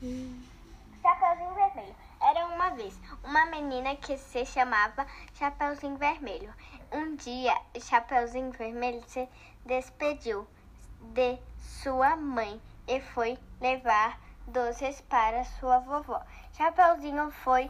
Chapeuzinho 0.00 1.54
Vermelho. 1.54 1.96
Era 2.20 2.46
uma 2.46 2.70
vez 2.70 2.96
uma 3.24 3.46
menina 3.46 3.96
que 3.96 4.16
se 4.16 4.46
chamava 4.46 5.04
Chapeuzinho 5.34 5.96
Vermelho. 5.96 6.54
Um 6.92 7.16
dia, 7.16 7.52
Chapeuzinho 7.80 8.52
Vermelho 8.52 9.02
se 9.08 9.28
despediu 9.66 10.46
de 11.00 11.36
sua 11.58 12.14
mãe 12.14 12.60
e 12.86 13.00
foi 13.00 13.36
levar 13.60 14.20
doces 14.46 15.00
para 15.00 15.42
sua 15.44 15.80
vovó. 15.80 16.22
Chapeuzinho 16.52 17.32
foi 17.32 17.68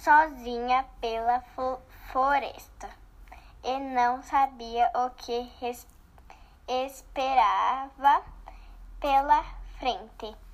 sozinha 0.00 0.86
pela 1.00 1.42
floresta 2.12 2.90
e 3.64 3.80
não 3.80 4.22
sabia 4.22 4.88
o 4.94 5.10
que 5.10 5.50
esperava 6.68 8.22
pela 9.00 9.42
frente. 9.80 10.47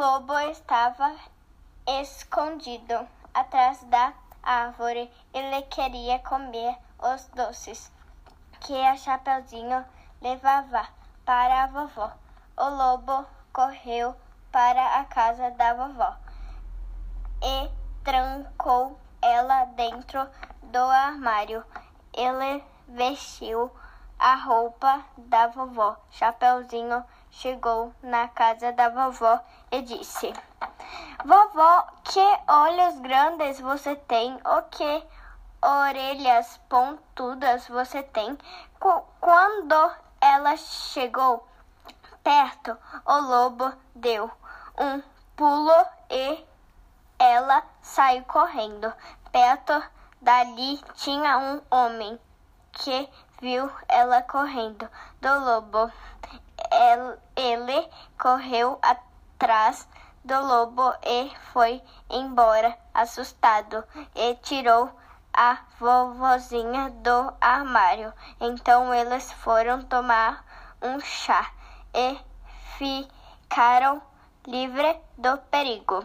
Lobo 0.00 0.38
estava 0.38 1.14
escondido 1.86 3.06
atrás 3.34 3.84
da 3.84 4.14
árvore. 4.42 5.12
Ele 5.34 5.60
queria 5.64 6.18
comer 6.20 6.74
os 6.98 7.26
doces 7.34 7.92
que 8.60 8.74
a 8.80 8.96
Chapeuzinho 8.96 9.84
levava 10.22 10.88
para 11.26 11.64
a 11.64 11.66
vovó. 11.66 12.10
O 12.56 12.68
lobo 12.70 13.26
correu 13.52 14.16
para 14.50 15.00
a 15.00 15.04
casa 15.04 15.50
da 15.50 15.74
vovó 15.74 16.16
e 17.42 17.70
trancou 18.02 18.98
ela 19.20 19.66
dentro 19.66 20.26
do 20.62 20.78
armário. 20.78 21.62
Ele 22.14 22.64
vestiu 22.88 23.70
a 24.18 24.34
roupa 24.34 25.04
da 25.18 25.48
vovó. 25.48 25.94
Chapeuzinho 26.10 27.04
chegou 27.30 27.94
na 28.02 28.28
casa 28.28 28.72
da 28.72 28.88
vovó 28.88 29.40
e 29.70 29.82
disse: 29.82 30.32
Vovó, 31.24 31.86
que 32.04 32.38
olhos 32.48 32.98
grandes 33.00 33.60
você 33.60 33.94
tem, 33.96 34.34
o 34.44 34.62
que 34.70 35.06
orelhas 35.62 36.58
pontudas 36.68 37.68
você 37.68 38.02
tem. 38.02 38.36
Quando 39.20 39.92
ela 40.20 40.56
chegou 40.56 41.46
perto, 42.22 42.76
o 43.04 43.20
lobo 43.20 43.72
deu 43.94 44.30
um 44.78 45.02
pulo 45.36 45.86
e 46.10 46.44
ela 47.18 47.62
saiu 47.82 48.24
correndo. 48.24 48.92
Perto 49.30 49.82
dali 50.20 50.80
tinha 50.94 51.38
um 51.38 51.62
homem 51.70 52.18
que 52.72 53.08
viu 53.40 53.70
ela 53.88 54.22
correndo 54.22 54.88
do 55.20 55.38
lobo. 55.40 55.92
Ele 57.36 57.88
correu 58.18 58.78
atrás 58.82 59.86
do 60.24 60.40
lobo 60.40 60.94
e 61.02 61.30
foi 61.52 61.82
embora 62.08 62.76
assustado 62.94 63.84
e 64.14 64.34
tirou 64.36 64.90
a 65.32 65.58
vovozinha 65.78 66.90
do 66.90 67.32
armário. 67.40 68.12
Então 68.40 68.94
eles 68.94 69.30
foram 69.32 69.82
tomar 69.82 70.44
um 70.80 70.98
chá 71.00 71.50
e 71.94 72.18
ficaram 72.78 74.00
livres 74.46 74.96
do 75.18 75.36
perigo. 75.50 76.04